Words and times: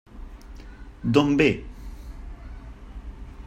D'on 1.03 1.37
ve? 1.39 1.63